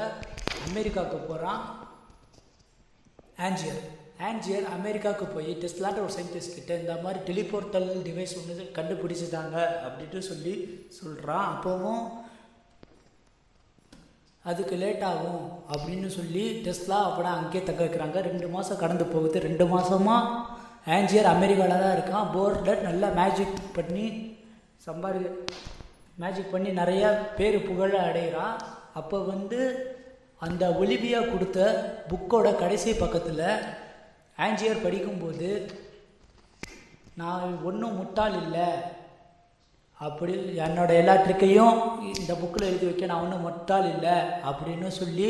அமெரிக்காவுக்கு 0.68 1.18
போகிறான் 1.18 1.62
ஆஞ்சியர் 3.47 3.80
ஆன்ஜியர் 4.28 4.66
அமெரிக்காவுக்கு 4.76 5.26
போய் 5.26 5.50
டெஸ்ட்லான்ற 5.62 6.00
ஒரு 6.04 6.14
சயின்டிஸ்ட் 6.18 6.54
கிட்ட 6.58 6.73
இந்த 6.82 6.94
மாதிரி 7.04 7.18
டெலிபோர்ட்டல் 7.28 7.88
டிவைஸ் 8.06 8.37
ஒன்று 8.38 8.64
கண்டுபிடிச்சிட்டாங்க 8.78 9.56
அப்படின்ட்டு 9.87 10.23
சொல்லி 10.28 10.54
சொல்கிறான் 10.99 11.46
அப்போவும் 11.52 12.04
அதுக்கு 14.50 14.75
லேட் 14.82 15.04
ஆகும் 15.11 15.44
அப்படின்னு 15.75 16.08
சொல்லி 16.16 16.44
டெஸ்லா 16.66 16.99
அப்படா 17.06 17.30
அங்கேயே 17.38 17.62
தக்க 17.64 17.80
வைக்கிறாங்க. 17.85 18.18
ரெண்டு 18.28 18.49
மாதம் 18.49 18.82
கடந்து 18.82 19.06
போகுது. 19.14 19.38
ரெண்டு 19.46 19.64
மாதமாக 19.75 20.35
ஆன்ஜியர் 20.96 21.30
அமெரிக்காவில் 21.35 21.82
தான் 21.85 21.96
இருக்கான். 21.96 22.28
போர்டில் 22.35 22.85
நல்லா 22.88 23.08
மேஜிக் 23.20 23.56
பண்ணி 23.78 24.06
சம்பாதி 24.87 25.23
மேஜிக் 26.23 26.52
பண்ணி 26.52 26.70
நிறையா 26.82 27.08
பேர் 27.38 27.64
புகழ 27.68 27.90
அடைகிறான். 28.08 28.54
அப்போ 29.00 29.18
வந்து 29.32 29.61
அந்த 30.46 30.64
ஒலிவியா 30.82 31.20
கொடுத்த 31.32 31.58
புக்கோட 32.11 32.46
கடைசி 32.62 32.92
பக்கத்தில் 32.92 33.44
ஆஞ்சியர் 34.45 34.85
படிக்கும்போது 34.85 35.50
நான் 37.21 37.45
ஒன்றும் 37.69 37.99
முட்டாள் 37.99 38.35
இல்லை. 38.45 38.69
அப்படி 40.07 40.33
என்னோட 40.64 40.90
எல்லா 41.00 41.14
ட்ரிக்கையும் 41.25 41.76
இந்த 42.14 42.33
புக்கில் 42.40 42.69
எழுதி 42.71 42.87
வைக்க 42.88 43.11
நான் 43.11 43.23
ஒன்றும் 43.26 43.47
முட்டாள் 43.49 43.87
இல்லை 43.93 44.16
அப்படின்னு 44.49 44.88
சொல்லி 45.00 45.28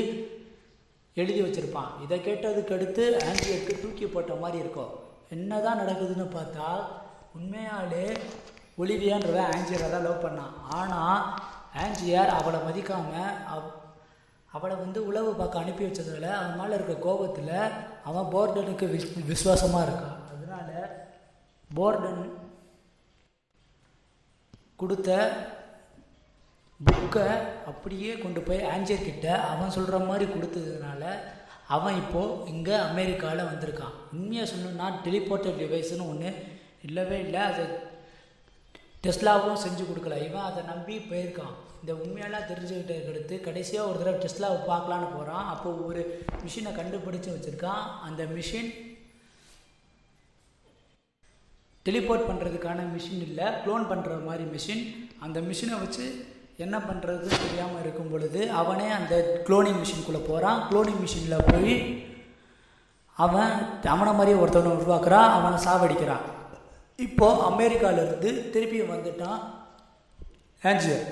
எழுதி 1.17 1.41
வச்சுருப்பான். 1.43 1.93
இதை 2.05 2.17
கேட்டதுக்கு 2.25 2.75
அடுத்து 2.77 3.05
ஆஞ்சியருக்கு 3.29 3.81
தூக்கி 3.83 4.07
போட்ட 4.07 4.35
மாதிரி 4.43 4.59
இருக்கும். 4.65 4.93
என்னதான் 5.35 5.81
நடக்குதுன்னு 5.83 6.27
பார்த்தா 6.35 6.69
உண்மையாலே 7.39 8.07
ஒலிவியான்றவன் 8.83 9.51
ஆஞ்சியரை 9.53 9.87
தான் 9.93 10.07
லவ் 10.07 10.25
பண்ணான். 10.27 10.55
ஆனால் 10.79 11.23
ஆஞ்சியார் 11.85 12.37
அவளை 12.39 12.59
மதிக்காமல் 12.67 13.37
அவ் 13.55 13.65
அவளை 14.57 14.75
வந்து 14.83 14.99
உளவு 15.09 15.31
பார்க்க 15.41 15.63
அனுப்பி 15.63 15.85
வச்சதால 15.87 16.31
அவன் 16.39 16.59
மேலே 16.61 16.77
இருக்க 16.79 16.95
கோபத்தில் 17.07 17.55
அவன் 18.09 18.31
போர்டனுக்கு 18.35 18.87
விஸ் 18.95 19.11
விசுவாசமாக 19.33 19.87
இருக்கான் 19.87 20.21
அதனால 20.33 20.71
போர்டன் 21.71 22.23
கொடுத்த 24.83 25.11
புக்கை 26.81 27.27
அப்படியே 27.71 28.13
கொண்டு 28.23 28.41
போய் 28.47 28.67
ஆஞ்சர் 28.73 29.07
கிட்ட 29.07 29.27
அவன் 29.53 29.75
சொல்கிற 29.77 29.99
மாதிரி 30.09 30.25
கொடுத்ததுனால 30.33 31.03
அவன் 31.77 31.97
இப்போது 32.01 32.35
இங்கே 32.53 32.75
அமெரிக்காவில் 32.89 33.49
வந்திருக்கான். 33.49 33.95
உண்மையாக 34.15 34.51
சொல்லணும்னா 34.51 34.89
டெலிபோர்ட்டர் 35.05 35.57
டிவைஸ்னு 35.61 36.09
ஒன்று 36.11 36.31
இல்லவே 36.87 37.17
இல்லை. 37.25 37.41
அதை 37.51 37.65
டெஸ்லாவும் 39.07 39.63
செஞ்சு 39.65 39.85
கொடுக்கல. 39.87 40.17
இவன் 40.29 40.47
அதை 40.49 40.63
நம்பி 40.73 40.97
போயிருக்கான். 41.11 41.55
இந்த 41.83 41.93
உண்மையெல்லாம் 42.03 42.49
தெரிஞ்சுக்கிட்டதுக்கு 42.51 43.13
அடுத்து 43.13 43.35
கடைசியாக 43.47 43.89
ஒரு 43.91 43.99
தடவை 44.01 44.19
டெஸ்லாவை 44.23 44.59
பார்க்கலான்னு 44.71 45.09
போகிறான் 45.17 45.47
அப்போ 45.55 45.71
ஒரு 45.89 46.03
மிஷினை 46.45 46.73
கண்டுபிடிச்சு 46.79 47.31
வச்சுருக்கான். 47.35 47.85
அந்த 48.09 48.23
மிஷின் 48.37 48.71
டெலிபோர்ட் 51.87 52.29
பண்ணுறதுக்கான 52.29 52.85
மிஷின் 52.95 53.21
இல்லை 53.27 53.49
க்ளோன் 53.65 53.85
பண்ணுற 53.91 54.15
மாதிரி 54.29 54.45
மிஷின் 54.55 54.83
அந்த 55.25 55.39
மிஷினை 55.49 55.77
வச்சு 55.83 56.07
என்ன 56.65 56.77
பண்ணுறதுன்னு 56.89 57.39
தெரியாமல் 57.45 57.83
இருக்கும் 57.83 58.11
பொழுது 58.13 58.41
அவனே 58.61 58.87
அந்த 58.99 59.15
க்ளோனிங் 59.47 59.81
மிஷின்குள்ளே 59.83 60.23
போகிறான் 60.29 60.61
க்ளோனிங் 60.71 61.01
மிஷினில் 61.05 61.47
போய் 61.51 61.75
அவன் 63.25 63.53
அவனை 63.95 64.13
மாதிரியே 64.13 64.41
ஒருத்தவனை 64.43 64.73
உருவாக்குறான். 64.79 65.29
அவனை 65.37 65.59
சாவடிக்கிறான். 65.67 66.25
இப்போது 67.05 67.43
அமெரிக்காவிலேருந்து 67.51 68.31
திருப்பி 68.53 68.79
வந்துட்டான் 68.93 69.41
ஆன்ஜியர். 70.63 71.07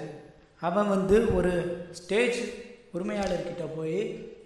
அவன் 0.68 0.92
வந்து 0.94 1.16
ஒரு 1.38 1.52
ஸ்டேஜ் 2.00 2.38
உரிமையாளர்கிட்ட 2.96 3.64
போய் 3.76 3.98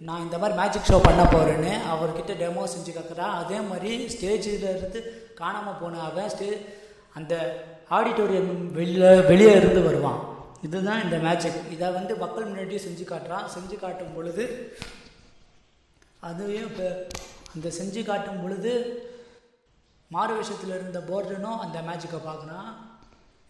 நான் 0.07 0.23
இந்த 0.25 0.35
மாதிரி 0.41 0.57
மேஜிக் 0.59 0.89
ஷோ 0.89 0.97
பண்ண 1.07 1.23
போகிறேன்னு 1.23 1.73
அவர்கிட்ட 1.93 2.33
டெமோ 2.41 2.63
செஞ்சு 2.73 2.91
கற்றுறான் 2.95 3.37
அதே 3.41 3.59
மாதிரி 3.69 3.91
ஸ்டேஜில் 4.15 4.67
இருந்து 4.75 5.01
காணாமல் 5.41 5.79
போன 5.81 6.01
அவன் 6.09 6.31
ஸ்டே 6.33 6.49
அந்த 7.19 7.33
ஆடிட்டோரியம் 7.97 8.51
வெளியே 8.79 9.11
வெளியே 9.31 9.53
இருந்து 9.59 9.81
வருவான். 9.87 10.19
இதுதான் 10.67 11.03
இந்த 11.03 11.17
மேஜிக் 11.25 11.59
இதை 11.75 11.89
வந்து 11.97 12.15
மக்கள் 12.23 12.47
முன்னாடியும் 12.49 12.85
செஞ்சு 12.87 13.05
காட்டுறான். 13.11 13.45
செஞ்சு 13.55 13.75
காட்டும் 13.83 14.15
பொழுது 14.15 14.45
அதுவே 16.29 16.59
இப்போ 16.69 16.87
அந்த 17.55 17.67
செஞ்சு 17.79 18.01
காட்டும் 18.09 18.41
பொழுது 18.41 18.73
மாறு 20.11 20.33
விஷயத்தில் 20.37 20.75
இருந்த 20.75 20.99
போர்டனும் 21.09 21.59
அந்த 21.59 21.77
மேஜிக்கை 21.81 22.19
பார்க்குறான் 22.21 22.69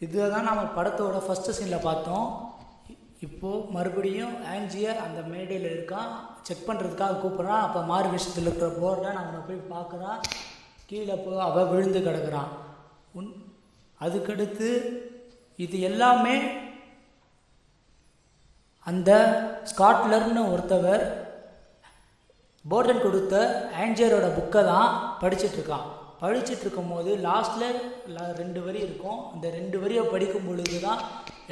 இதை 0.02 0.30
தான் 0.30 0.44
நம்ம 0.44 0.64
படத்தோட 0.76 1.18
ஃபஸ்ட்டு 1.26 1.56
சீனில் 1.58 1.86
பார்த்தோம். 1.86 2.28
இப்போது 3.20 3.66
மறுபடியும் 3.72 4.36
ஆன்ஜியர் 4.52 4.98
அந்த 4.98 5.22
மேடையில் 5.22 5.68
இருக்கான் 5.72 6.12
செக் 6.42 6.68
பண்ணுறதுக்காக 6.68 7.18
கூப்பிட்றான் 7.20 7.66
அப்போ 7.66 7.80
மாறு 7.82 8.10
விஷயத்தில் 8.10 8.44
இருக்கிற 8.44 8.70
போர்டை 8.80 9.12
அவனை 9.14 9.40
போய் 9.40 9.72
பார்க்குறான் 9.72 10.20
கீழே 10.86 11.16
போய் 11.16 11.40
அவள் 11.40 11.68
விழுந்து 11.68 12.00
கிடக்குறான் 12.00 12.52
உன் 13.14 13.30
அதுக்கடுத்து 14.02 14.70
இது 15.60 15.80
எல்லாமே 15.80 16.36
அந்த 18.88 19.12
ஸ்காட்லர்னு 19.64 20.44
ஒருத்தவர் 20.52 21.04
போர்டன் 22.66 23.02
கொடுத்த 23.02 23.36
ஆன்ஜியரோட 23.80 24.28
புக்கை 24.36 24.64
தான் 24.66 24.90
படிச்சிட்ருக்கான் 25.22 25.88
படிச்சுட்டு 26.22 26.64
இருக்கும்போது 26.66 27.12
லாஸ்ட்டில் 27.28 27.78
ரெண்டு 28.42 28.60
வரி 28.66 28.80
இருக்கும். 28.88 29.20
அந்த 29.34 29.46
ரெண்டு 29.58 29.78
வரியை 29.84 30.04
படிக்கும் 30.14 30.48
பொழுது 30.50 30.80
தான் 30.88 31.02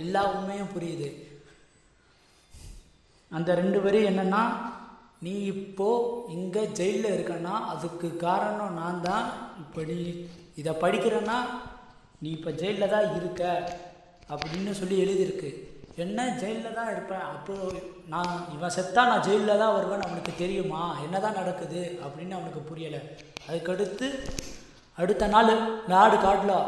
எல்லா 0.02 0.22
உண்மையும் 0.34 0.74
புரியுது. 0.76 1.10
அந்த 3.38 3.50
ரெண்டு 3.62 3.80
வரி 3.86 4.02
என்னென்னா 4.10 4.44
நீ 5.26 5.34
இப்போது 5.54 6.10
இங்கே 6.36 6.64
ஜெயிலில் 6.80 7.14
இருக்கன்னா 7.16 7.54
அதுக்கு 7.74 8.08
காரணம் 8.26 8.78
நான் 8.82 9.06
தான் 9.08 9.26
இப்போ 9.64 9.82
நீ 9.92 9.98
இதை 10.62 10.74
படிக்கிறேன்னா 10.84 11.38
நீ 12.24 12.30
இப்போ 12.38 12.52
ஜெயிலில் 12.62 12.94
தான் 12.94 13.10
இருக்க. 13.18 13.44
அப்படின்னு 14.34 14.72
சொல்லி 14.80 14.96
எழுதியிருக்கு. 15.04 15.50
என்ன 16.04 16.26
ஜெயிலில் 16.42 16.78
தான் 16.78 16.92
இருப்பேன். 16.94 17.26
அப்போ 17.34 17.56
நான் 18.14 18.34
இவன் 18.56 18.74
செத்தா 18.76 19.02
நான் 19.10 19.26
ஜெயிலில் 19.28 19.62
தான் 19.62 19.76
வருவேன் 19.76 20.06
அவனுக்கு 20.08 20.34
தெரியுமா? 20.42 20.82
என்ன 21.06 21.20
தான் 21.26 21.40
நடக்குது? 21.42 21.82
அப்படின்னு 22.06 22.38
அவனுக்கு 22.38 22.62
புரியலை. 22.70 23.02
அதுக்கடுத்து 23.48 24.08
அடுத்த 25.02 25.28
நாள் 25.34 25.52
லார்டு 25.94 26.18
காட்லா. 26.26 26.60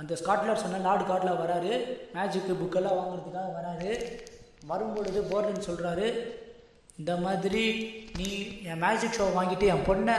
அந்த 0.00 0.12
ஸ்காட்லாண்ட் 0.20 0.62
சொன்ன 0.64 0.82
லார்டு 0.86 1.04
காட்லா 1.10 1.32
வராரு. 1.42 1.72
மேஜிக்கு 2.14 2.52
புக்கெல்லாம் 2.60 3.00
வாங்குறதுக்காக 3.00 3.50
வராரு. 3.58 3.90
வரும்பொழுது 4.70 5.20
போர்டன் 5.30 5.66
சொல்கிறாரு 5.68 6.08
இந்த 7.00 7.12
மாதிரி 7.24 7.62
நீ 8.18 8.28
என் 8.70 8.82
மேஜிக் 8.84 9.16
ஷோ 9.18 9.24
வாங்கிட்டு 9.36 9.66
என் 9.72 9.86
பொண்ணை 9.88 10.16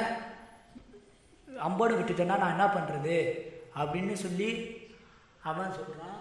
அம்போடு 1.67 1.93
விட்டுட்டேன்னா 1.98 2.38
நான் 2.41 2.53
என்ன 2.55 2.65
பண்ணுறது 2.75 3.17
அப்படின்னு 3.82 4.15
சொல்லி 4.24 4.50
அவன் 5.50 5.75
சொல்கிறான் 5.79 6.20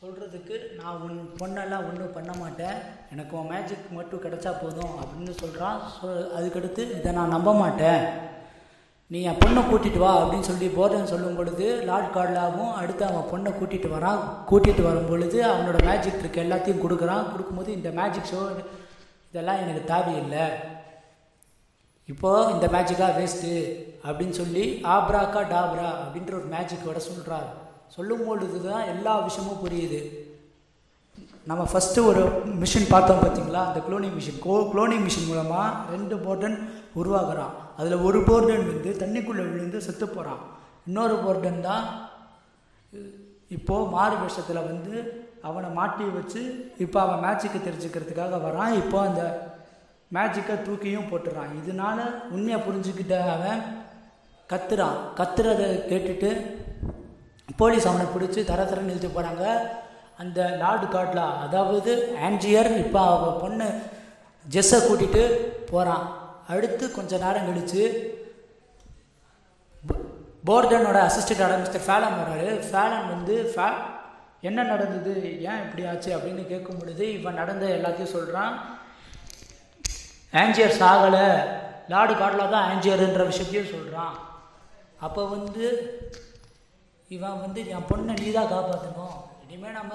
சொல்கிறதுக்கு 0.00 0.56
நான் 0.80 1.00
உன் 1.06 1.18
பொண்ணெல்லாம் 1.40 1.86
ஒன்றும் 1.88 2.12
பண்ண 2.16 2.32
மாட்டேன். 2.40 2.76
எனக்கு 3.12 3.32
உன் 3.38 3.50
மேஜிக் 3.52 3.90
மட்டும் 3.98 4.22
கிடச்சா 4.22 4.52
போதும் 4.62 4.94
அப்படின்னு 5.00 5.34
சொல்கிறான் 5.42 5.78
சொ 5.96 6.08
அதுக்கடுத்து 6.38 6.82
இதை 6.98 7.12
நான் 7.18 7.34
நம்ப 7.36 7.54
மாட்டேன். 7.62 8.04
நீ 9.14 9.18
என் 9.22 9.40
பொண்ணை 9.42 9.60
கூட்டிகிட்டு 9.66 10.00
வா 10.02 10.12
அப்படின்னு 10.20 10.46
சொல்லி 10.48 10.68
போர்டன் 10.76 11.10
சொல்லும் 11.10 11.36
பொழுது 11.38 11.66
லார்ட் 11.88 12.14
கார்ட்லாவும் 12.14 12.72
அடுத்து 12.78 13.02
அவன் 13.08 13.28
பொண்ணை 13.32 13.50
கூட்டிகிட்டு 13.58 13.88
வரான். 13.92 14.22
கூட்டிகிட்டு 14.50 14.82
வரும் 14.86 15.06
பொழுது 15.10 15.38
அவனோட 15.50 15.78
மேஜிக் 15.88 16.18
ட்ரிக் 16.22 16.40
எல்லாத்தையும் 16.44 16.82
கொடுக்குறான். 16.84 17.28
கொடுக்கும்போது 17.32 17.70
இந்த 17.72 17.90
மேஜிக் 17.98 18.30
ஷோ 18.32 18.40
இதெல்லாம் 19.30 19.60
எனக்கு 19.64 19.84
தேவையில்லை. 19.92 20.46
இப்போது 22.12 22.52
இந்த 22.54 22.66
மேஜிக்காக 22.74 23.14
வேஸ்ட்டு 23.20 23.52
அப்படின்னு 24.06 24.36
சொல்லி 24.40 24.64
ஆப்ராக்கா 24.96 25.40
டாப்ரா 25.54 25.86
அப்படின்ற 26.02 26.32
ஒரு 26.40 26.48
மேஜிக்கோட 26.56 26.96
சொல்கிறார் 27.08 27.48
சொல்லும் 27.96 28.26
பொழுது 28.26 28.58
தான் 28.70 28.88
எல்லா 28.94 29.14
விஷயமும் 29.26 29.62
புரியுது. 29.64 30.00
நம்ம 31.46 31.62
ஃபஸ்ட்டு 31.72 32.04
ஒரு 32.10 32.22
மிஷின் 32.62 32.92
பார்த்தோம் 32.92 33.20
பார்த்தீங்களா? 33.24 33.60
அந்த 33.68 33.80
குளோனிங் 33.86 34.16
மிஷின் 34.18 34.40
கோ 34.46 34.54
குளோனிங் 34.72 35.04
மிஷின் 35.06 35.28
மூலமாக 35.28 35.94
ரெண்டு 35.94 36.16
போர்டன் 36.16 36.56
உருவாகுறான் 37.00 37.52
அதில் 37.76 38.04
ஒரு 38.06 38.18
போர்டன் 38.28 38.66
வந்து 38.72 38.90
தண்ணிக்குள்ளே 39.02 39.44
விழுந்து 39.52 39.80
செத்து 39.86 40.06
போகிறான் 40.08 40.42
இன்னொரு 40.86 41.16
போர்டன் 41.24 41.60
தான் 41.60 41.84
இப்போது 43.56 43.90
மாறு 43.94 44.16
வருஷத்தில் 44.16 44.66
வந்து 44.70 44.94
அவனை 45.48 45.68
மாட்டி 45.78 46.04
வச்சு 46.18 46.42
இப்போ 46.84 46.98
அவன் 47.04 47.22
மேட்சுக்கு 47.24 47.58
தெரிஞ்சுக்கிறதுக்காக 47.66 48.40
வரான். 48.46 48.72
இப்போ 48.82 48.98
அந்த 49.00 49.22
மேஜிக்கை 50.10 50.56
தூக்கியும் 50.66 51.08
போட்டுறான். 51.10 51.52
இதனால 51.60 51.98
உண்மையை 52.34 52.58
புரிஞ்சுக்கிட்ட 52.66 53.16
அவன் 53.36 53.60
கத்துறான். 54.50 54.98
கத்துறதை 55.18 55.68
கேட்டுட்டு 55.90 56.30
போலீஸ் 57.56 57.88
அவனை 57.90 58.06
பிடிச்சி 58.14 58.40
தர 58.44 58.62
தரன்னு 58.64 58.90
நிறுத்தி 58.90 59.06
போகிறாங்க 59.06 59.44
அந்த 60.22 60.40
லார்டு 60.62 60.86
காட்லா. 60.94 61.26
அதாவது 61.46 61.92
ஆன்ஜியர் 62.26 62.70
இப்போ 62.84 63.00
அவள் 63.14 63.40
பொண்ணு 63.42 63.66
ஜெஸ்ஸை 64.46 64.78
கூட்டிகிட்டு 64.84 65.24
போகிறான் 65.70 66.06
அடுத்து 66.54 66.84
கொஞ்ச 66.98 67.18
நேரம் 67.24 67.48
கழித்து 67.48 67.82
போர்டனோட 70.48 70.98
அசிஸ்டண்டான 71.08 71.58
மிஸ்டர் 71.62 71.86
ஃபேலன் 71.86 72.18
வர்றாரு. 72.20 72.50
ஃபேலன் 72.68 73.12
வந்து 73.14 73.36
ஃபே 73.52 73.68
என்ன 74.48 74.64
நடந்தது? 74.72 75.12
ஏன் 75.48 75.62
இப்படி 75.64 75.84
ஆச்சு? 75.90 76.10
அப்படின்னு 76.16 76.42
கேட்கும் 76.50 76.80
பொழுது 76.80 77.04
இவன் 77.18 77.40
நடந்த 77.42 77.64
எல்லாத்தையும் 77.76 78.14
சொல்கிறான் 78.16 78.54
ஆன்ஜியர் 80.42 80.78
சாகலை. 80.80 81.26
லார்டு 81.92 82.14
காட்லா 82.20 82.44
தான் 82.54 82.68
ஆன்ஜியர்ன்ற 82.70 83.24
விஷயத்தையும் 83.30 83.72
சொல்கிறான் 83.74 84.14
அப்போ 85.06 85.22
வந்து 85.34 85.66
இவன் 87.16 87.40
வந்து 87.44 87.60
என் 87.74 87.88
பொண்ணை 87.90 88.14
நீ 88.20 88.28
தான் 88.36 88.52
காப்பாற்றணும் 88.52 89.16
இனிமேல் 89.46 89.72
நம்ம 89.72 89.94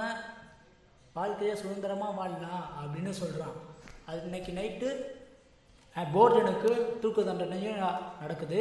வாழ்க்கையை 1.14 1.56
சுதந்திரமாக 1.56 2.18
வாழலாம் 2.18 2.66
அப்படின்னு 2.82 3.10
சொல்கிறான் 3.10 3.56
அது 4.06 4.20
இன்னைக்கு 4.26 4.52
நைட்டு 4.52 4.90
போர்டனுக்கு 5.96 7.00
தூக்கு 7.00 7.22
தண்டனையும் 7.26 7.82
நடக்குது. 8.22 8.60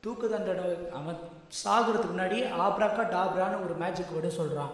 தூக்கு 0.00 0.26
தண்டனை 0.28 0.64
அவன் 0.90 1.18
சாகிறதுக்கு 1.64 2.10
முன்னாடி 2.12 2.38
ஆப்ராக்கா 2.64 3.02
டாப்ரான்னு 3.14 3.62
ஒரு 3.64 3.74
மேஜிக் 3.74 4.14
வேர்டு 4.14 4.28
சொல்கிறான் 4.28 4.72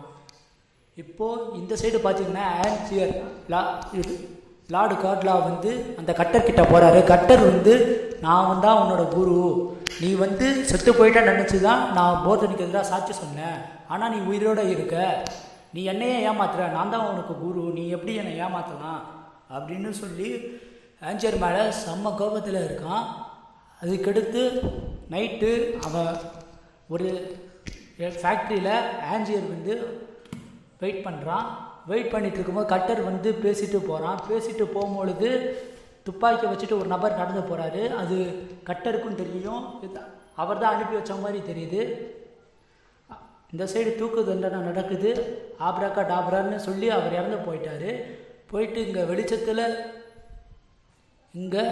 இப்போது 0.96 1.52
இந்த 1.52 1.74
சைடு 1.74 1.98
பார்த்தீங்கன்னா 1.98 2.46
ஆன்சியர் 2.64 3.14
லா 3.48 3.60
இது 3.92 4.14
லார்டு 4.74 4.94
காட்லா 5.04 5.34
வந்து 5.48 5.70
அந்த 6.00 6.10
கட்டர்கிட்ட 6.20 6.62
போகிறாரு 6.70 7.00
கட்டர் 7.10 7.42
வந்து 7.50 7.74
நான் 8.24 8.62
தான் 8.64 8.78
உன்னோட 8.82 9.02
குரு. 9.16 9.40
நீ 10.02 10.08
வந்து 10.22 10.46
செத்து 10.70 10.90
போயிட்டா 10.98 11.20
நினச்சி 11.28 11.58
தான் 11.66 11.82
நான் 11.96 12.22
போர்தனுக்கு 12.24 12.64
எதிராக 12.66 12.90
சாட்சி 12.92 13.12
சொன்னேன். 13.18 13.58
ஆனால் 13.92 14.12
நீ 14.14 14.18
உயிரோடு 14.30 14.64
இருக்க. 14.74 14.96
நீ 15.74 15.82
என்னையே 15.92 16.16
ஏமாத்துற. 16.30 16.64
நான் 16.76 16.92
தான் 16.94 17.08
உனக்கு 17.10 17.34
குரு. 17.44 17.62
நீ 17.76 17.84
எப்படி 17.96 18.14
என்னை 18.22 18.32
ஏமாற்றலாம் 18.46 19.02
அப்படின்னு 19.56 19.90
சொல்லி 20.02 20.30
ஆஞ்சர் 21.08 21.38
மேலே 21.44 21.62
செம்ம 21.84 22.14
கோபத்தில் 22.20 22.60
இருக்கான். 22.66 23.06
அதுக்கடுத்து 23.82 24.42
நைட்டு 25.14 25.50
அவன் 25.86 26.12
ஒரு 26.94 27.08
ஃபேக்ட்ரியில் 28.22 28.74
ஆஞ்சியர் 29.12 29.52
வந்து 29.54 29.74
வெயிட் 30.82 31.04
பண்ணுறான் 31.06 31.46
வெயிட் 31.90 32.12
பண்ணிட்டு 32.12 32.38
இருக்கும்போது 32.38 32.72
கட்டர் 32.74 33.00
வந்து 33.08 33.30
பேசிட்டு 33.44 33.78
போகிறான் 33.88 34.20
பேசிட்டு 34.28 34.64
போகும்பொழுது 34.76 35.30
துப்பாக்கி 36.06 36.46
வச்சுட்டு 36.50 36.78
ஒரு 36.80 36.88
நபர் 36.94 37.18
நடந்து 37.20 37.42
போகிறாரு 37.50 37.82
அது 38.02 38.16
கட்டருக்கும் 38.68 39.20
தெரியும். 39.22 39.64
அவர் 40.42 40.60
தான் 40.62 40.74
அனுப்பி 40.74 40.94
வச்ச 40.96 41.14
மாதிரி 41.22 41.40
தெரியுது. 41.50 41.80
இந்த 43.52 43.64
சைடு 43.72 43.90
தூக்கு 43.98 44.20
தண்டனை 44.28 44.58
நடக்குது. 44.68 45.10
ஆப்ராக்கா 45.68 46.02
டாப்ரான்னு 46.12 46.58
சொல்லி 46.68 46.86
அவர் 46.96 47.16
இறந்து 47.18 47.38
போயிட்டார். 47.46 47.90
போயிட்டு 48.50 48.78
இங்கே 48.86 49.02
வெளிச்சத்தில் 49.10 49.64
இங்கே 51.34 51.64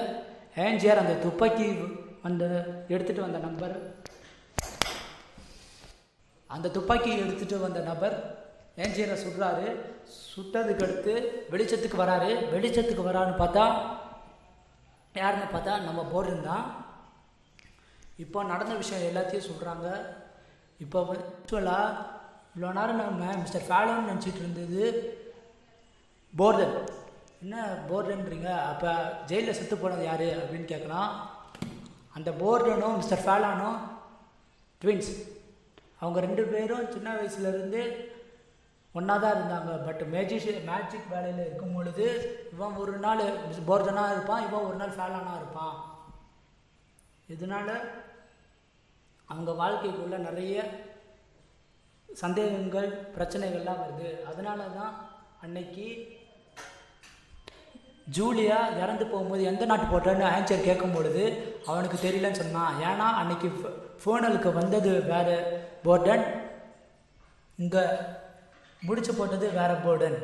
ஏஞ்சியார் 0.65 1.03
அந்த 1.03 1.17
துப்பாக்கி 1.25 1.67
அந்த 2.29 2.45
எடுத்துகிட்டு 2.95 3.27
வந்த 3.27 3.41
நபர். 3.49 3.77
அந்த 6.51 6.71
துப்பாக்கி 6.77 7.13
எடுத்துகிட்டு 7.25 7.59
வந்த 7.67 7.81
நபர் 7.91 8.17
ஏஞ்சியரை 8.83 9.17
சுடுறாரு 9.25 9.67
சுட்டதுக்கு 10.31 10.85
அடுத்து 10.87 11.13
வெளிச்சத்துக்கு 11.53 11.99
வராரு. 12.03 12.31
வெளிச்சத்துக்கு 12.55 13.05
வரான்னு 13.09 13.35
பார்த்தா 13.43 13.65
யாருன்னு 15.21 15.49
பார்த்தா 15.53 15.75
நம்ம 15.89 16.01
போர்டன் 16.13 16.49
தான். 16.51 16.65
இப்போ 18.25 18.39
நடந்த 18.53 18.75
விஷயம் 18.81 19.07
எல்லாத்தையும் 19.11 19.49
சொல்கிறாங்க 19.51 19.87
இப்போ 20.85 20.99
ஆக்சுவலாக 21.13 22.01
இவ்வளோ 22.55 22.73
நேரம் 22.79 23.01
நம்ம 23.03 23.37
மிஸ்டர் 23.43 23.67
ஃபேலோன்னு 23.69 24.11
நினச்சிட்டு 24.11 24.43
இருந்தது 24.43 24.83
போர்டன். 26.35 26.77
என்ன 27.43 27.65
போர்டன்றீங்க? 27.89 28.51
அப்போ 28.71 28.91
ஜெயிலில் 29.31 29.57
செத்து 29.59 29.77
போனது 29.77 30.05
யார் 30.09 30.27
அப்படின்னு 30.41 30.69
கேட்கலாம். 30.73 31.13
அந்த 32.17 32.31
போர்டனும் 32.43 32.99
மிஸ்டர் 33.01 33.25
ஃபேலானும் 33.25 33.79
ட்வின்ஸ் 34.83 35.13
அவங்க 36.03 36.19
ரெண்டு 36.27 36.43
பேரும் 36.53 36.91
சின்ன 36.95 37.09
வயசுலேருந்து 37.19 37.83
ஒன்றா 38.99 39.15
தான் 39.23 39.37
இருந்தாங்க. 39.37 39.73
பட் 39.87 40.03
மேஜிஷ் 40.15 40.49
மேஜிக் 40.71 41.13
வேலையில் 41.15 41.47
இருக்கும் 41.47 41.75
பொழுது 41.77 42.07
இவன் 42.55 42.79
ஒரு 42.83 42.95
நாள் 43.05 43.23
போர்டனாக 43.71 44.15
இருப்பான் 44.15 44.45
இவன் 44.47 44.67
ஒரு 44.69 44.77
நாள் 44.83 44.97
ஃபேலானாக 44.97 45.41
இருப்பான். 45.41 45.77
இதனால் 47.35 47.75
அவங்க 49.29 49.51
வாழ்க்கைக்குள்ள 49.63 50.17
நிறைய 50.29 50.65
சந்தேகங்கள் 52.09 52.91
பிரச்சனைகள்லாம் 53.15 53.83
வருது. 53.85 54.11
அதனால 54.31 54.61
தான் 54.79 54.95
அன்னைக்கு 55.45 55.87
ஜூலியா 58.17 58.59
இறந்து 58.83 59.05
போகும்போது 59.11 59.43
எந்த 59.51 59.65
நாட்டு 59.69 59.87
போட்டேன்னு 59.93 60.25
ஆன்சர் 60.33 60.67
கேட்கும் 60.67 60.95
பொழுது 60.97 61.23
அவனுக்கு 61.71 61.99
தெரியலன்னு 62.01 62.43
சொன்னான். 62.43 62.75
ஏன்னா 62.89 63.07
அன்னைக்கு 63.21 63.49
ஃபோனலுக்கு 64.03 64.51
வந்தது 64.61 64.93
வேறு 65.13 65.37
போர்டன் 65.85 66.25
இங்கே 67.59 67.85
முடிச்சு 68.85 69.15
போட்டது 69.15 69.51
வேறு 69.51 69.75
போர்டன் 69.85 70.19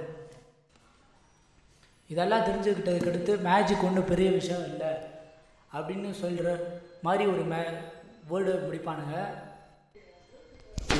இதெல்லாம் 2.09 2.44
தெரிஞ்சுக்கிட்டதுக்கு 2.44 3.09
அடுத்து 3.09 3.37
மேஜிக் 3.37 3.85
ஒன்றும் 3.85 4.11
பெரிய 4.12 4.31
விஷயம் 4.31 4.64
இல்லை. 4.64 4.92
அப்படின்னு 5.77 6.11
சொல்கிற 6.12 6.49
மாதிரி 7.03 7.31
ஒரு 7.31 7.42
மே 7.53 7.62
வேர்டு 8.31 8.53
முடிப்பானுங்க. 8.66 9.16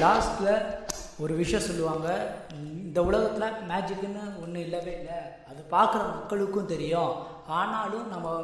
லாஸ்ட்டில் 0.05 0.87
ஒரு 1.18 1.35
விஷயம் 1.35 1.66
சொல்லுவாங்க. 1.66 2.09
இந்த 2.53 3.03
உலகத்தில் 3.03 3.68
மேஜிக்குன்னு 3.70 4.23
ஒன்றும் 4.42 4.64
இல்லவே 4.66 4.92
இல்லை. 4.92 5.18
அது 5.51 5.62
பார்க்குற 5.70 6.03
மக்களுக்கும் 6.14 6.70
தெரியும். 6.75 7.14
ஆனாலும் 7.46 8.09
நம்ம 8.09 8.37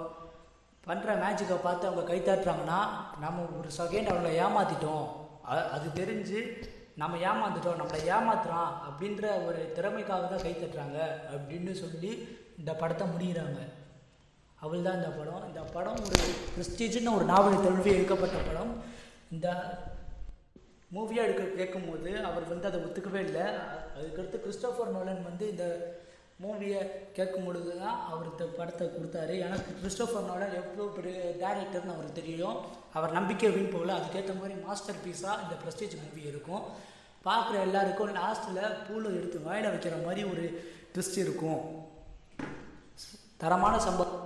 பண்ணுற 0.87 1.15
மேஜிக்கை 1.25 1.57
பார்த்து 1.63 1.87
அவங்க 1.87 2.13
கைத்தாட்டுறாங்கன்னா 2.13 2.81
நம்ம 3.21 3.45
ஒரு 3.59 3.71
செகண்ட் 3.79 4.11
அவங்கள 4.13 4.33
ஏமாற்றிட்டோம் 4.45 5.07
அது 5.77 5.87
தெரிஞ்சு 5.95 6.41
நம்ம 7.01 7.17
ஏமாந்துட்டோம் 7.31 7.81
நம்மளை 7.81 7.99
ஏமாத்துறான் 8.17 8.71
அப்படின்ற 8.89 9.25
ஒரு 9.47 9.61
திறமைக்காக 9.77 10.29
தான் 10.31 10.45
கைத்தட்டுறாங்க 10.45 10.99
அப்படின்னு 11.35 11.73
சொல்லி 11.83 12.13
இந்த 12.61 12.73
படத்தை 12.83 13.07
முடிகிறாங்க 13.15 13.61
அவள் 14.65 14.87
தான் 14.87 14.99
இந்த 15.01 15.11
படம். 15.17 15.43
இந்த 15.49 15.63
படம் 15.75 16.01
ஒரு 16.07 16.19
ப்ரெஸ்டீஜ்னு 16.55 17.17
ஒரு 17.19 17.27
நாவல் 17.33 17.65
தழுவி 17.65 17.91
எடுக்கப்பட்ட 17.97 18.37
படம். 18.47 18.73
இந்த 19.35 19.49
மூவியாக 20.95 21.27
எடுக்க 21.27 21.45
கேட்கும்போது 21.59 22.11
அவர் 22.29 22.51
வந்து 22.53 22.69
அதை 22.71 22.79
ஒத்துக்கவே 22.87 23.21
இல்லை. 23.29 23.47
அதுக்கடுத்து 23.97 24.43
கிறிஸ்டோஃபர் 24.45 24.95
நோலன் 24.97 25.23
வந்து 25.29 25.45
இந்த 25.53 25.65
மூவியை 26.45 26.81
கேட்கும் 27.17 27.47
பொழுது 27.47 27.71
தான் 27.83 28.01
அவர் 28.09 28.31
இந்த 28.31 28.45
படத்தை 28.57 28.87
கொடுத்தாரு. 28.95 29.35
எனக்கு 29.47 29.71
கிறிஸ்டோஃபர் 29.79 30.27
நோலன் 30.31 30.57
எவ்வளோ 30.59 30.89
பெரிய 30.97 31.15
டேரக்டர்னு 31.43 31.95
அவருக்கு 31.95 32.21
தெரியும். 32.21 32.57
அவர் 32.99 33.17
நம்பிக்கை 33.19 33.51
வீண் 33.55 33.73
போகல. 33.75 33.95
அதுக்கேற்ற 33.99 34.35
மாதிரி 34.41 34.57
மாஸ்டர் 34.67 35.03
பீஸாக 35.05 35.43
இந்த 35.45 35.57
ப்ரெஸ்டீஜ் 35.63 35.97
மூவி 36.03 36.23
இருக்கும். 36.33 36.65
பார்க்குற 37.29 37.57
எல்லாருக்கும் 37.67 38.15
லாஸ்ட்டில் 38.19 38.61
பூலை 38.89 39.09
எடுத்து 39.19 39.39
வாயில் 39.47 39.73
வைக்கிற 39.73 39.95
மாதிரி 40.05 40.25
ஒரு 40.33 40.45
ட்விஸ்ட் 40.95 41.19
இருக்கும். 41.25 41.63
தரமான 43.43 43.75
சம்பவம். 43.87 44.26